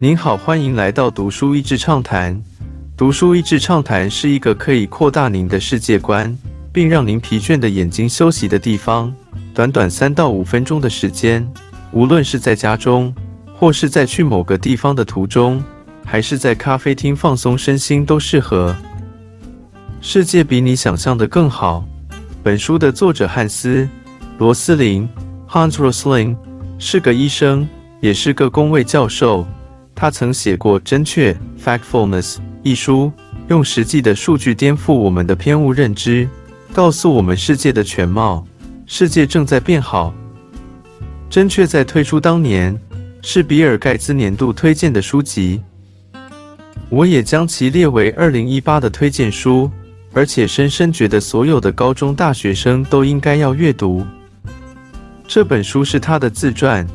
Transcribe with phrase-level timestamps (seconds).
[0.00, 2.40] 您好，欢迎来到读书益智畅谈。
[2.96, 6.38] 读书益智畅谈是一个可以扩大您的世界观，
[6.72, 9.12] 并让您疲倦的眼睛休息的地方。
[9.52, 11.44] 短短三到五分钟的时间，
[11.90, 13.12] 无论是在家中，
[13.52, 15.60] 或是在去某个地方的途中，
[16.04, 18.76] 还是在咖啡厅放松身心，都适合。
[20.00, 21.84] 世界比你想象的更好。
[22.44, 23.82] 本书的作者汉斯·
[24.38, 25.08] 罗斯林
[25.48, 26.36] （Hans Rosling）
[26.78, 27.68] 是个医生，
[28.00, 29.44] 也是个公卫教授。
[30.00, 33.10] 他曾写过《真确 （Factfulness）》一书，
[33.48, 36.28] 用实际的数据颠覆我们的偏误认知，
[36.72, 38.46] 告诉我们世界的全貌。
[38.86, 40.14] 世界正在变好。
[41.28, 42.78] 《真确》在推出当年
[43.22, 45.60] 是比尔·盖茨年度推荐的书籍，
[46.90, 49.68] 我也将其列为二零一八的推荐书，
[50.12, 54.06] 而且深深觉得所有的高中大学生都应该要阅读
[55.26, 55.84] 这本书。
[55.84, 56.86] 是他的自传。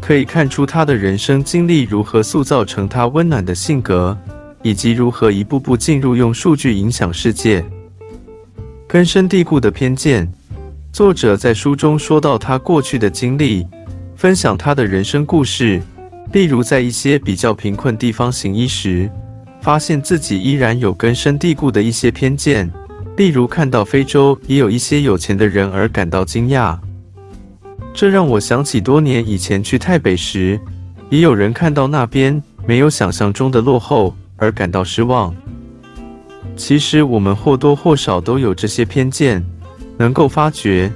[0.00, 4.16] 可以看出他的人生经历如何塑造成他温暖的性格，
[4.62, 7.64] 以及如何一步步进入用数据影响世界。
[8.88, 10.28] 根深蒂固的偏见。
[10.92, 13.64] 作者在书中说到他过去的经历，
[14.16, 15.80] 分享他的人生故事，
[16.32, 19.08] 例如在一些比较贫困地方行医时，
[19.60, 22.68] 发现自己依然有根深蒂固的一些偏见，
[23.16, 26.76] 例如看到非洲也有一些有钱的人而感到惊讶。
[27.92, 30.58] 这让我想起多年以前去台北时，
[31.10, 35.34] 也有人看到那边没有想象中的落后而感到失望。
[36.56, 39.44] 其实我们或多或少都有这些偏见，
[39.98, 40.90] 能够发觉、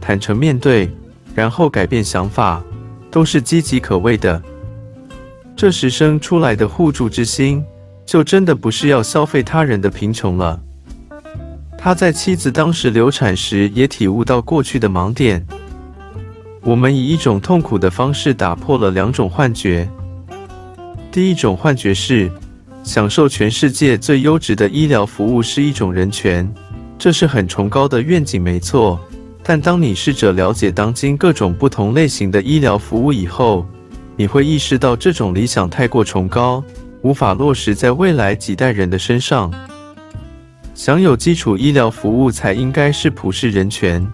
[0.00, 0.90] 坦诚面对，
[1.34, 2.62] 然后改变想法，
[3.10, 4.42] 都是岌岌可危的。
[5.56, 7.62] 这时生出来的互助之心，
[8.04, 10.60] 就真的不是要消费他人的贫穷了。
[11.78, 15.46] 他在妻子当时流产时，也体悟到过去的盲点。
[16.62, 19.88] 我们以一种痛苦的方式打破了两种幻觉。
[21.10, 22.30] 第一种幻觉是，
[22.84, 26.48] 享受全世界最优质的医疗服务是一种人权，
[26.98, 29.00] 这是很崇高的愿景，没错。
[29.42, 33.66] 但当你试着了解当今各种不同类型的医疗服务以后，
[34.16, 36.62] 你会意识到这种理想太过崇高，
[37.00, 39.50] 无法落实在未来几代人的身上。
[40.74, 44.06] 享有基础医疗服务才应该是普世人权。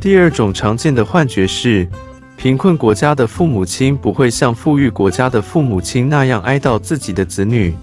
[0.00, 1.88] 第二种常见的幻觉是，
[2.36, 7.74] 贫困国家的父母亲不会像富裕国家的父母亲那样哀悼自己的子女。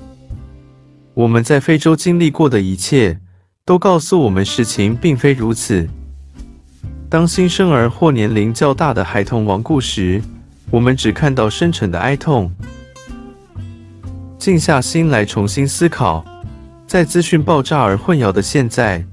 [1.14, 3.20] 我们在非洲经历过的一切，
[3.66, 5.86] 都告诉我们事情并非如此。
[7.10, 10.22] 当新生儿或年龄较大的孩童亡故时，
[10.72, 12.50] 我们只看到深沉的哀痛。
[14.38, 16.24] 静下心来重新思考，
[16.88, 19.06] 在资讯爆炸而混淆的现在。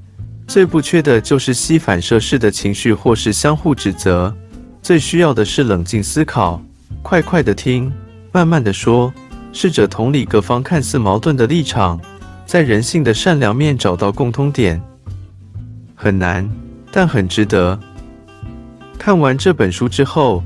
[0.47, 4.35] 最不缺的就是吸反射式的情绪，或是相互指责。
[4.83, 6.63] 最需要的是冷静思考，
[7.03, 7.91] 快快的听，
[8.33, 9.13] 慢慢的说，
[9.53, 12.01] 试着同理各方看似矛盾的立场，
[12.45, 14.83] 在人性的善良面找到共通点。
[15.95, 16.51] 很难，
[16.91, 17.79] 但很值得。
[18.99, 20.43] 看完这本书之后，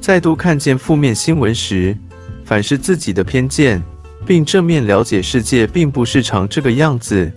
[0.00, 1.96] 再度看见负面新闻时，
[2.44, 3.82] 反思自己的偏见，
[4.26, 7.32] 并正面了解世界并不是常这个样子。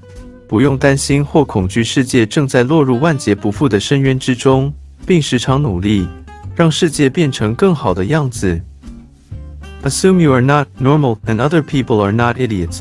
[0.51, 4.73] 不用担心或恐惧，世界正在落入万劫不复的深渊之中，
[5.05, 6.05] 并时常努力
[6.53, 8.59] 让世界变成更好的样子。
[9.81, 12.79] Assume you are not normal and other people are not idiots。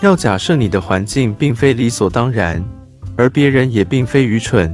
[0.00, 2.62] 要假设你的环境并非理所当然，
[3.16, 4.72] 而别人也并非愚蠢。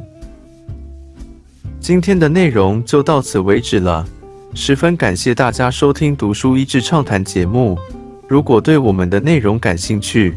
[1.81, 4.07] 今天的内容就到此为止了，
[4.53, 7.79] 十分感谢大家收听《读书益智畅谈》节目。
[8.29, 10.37] 如果对我们的内容感兴趣，